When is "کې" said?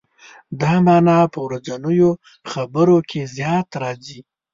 3.09-3.21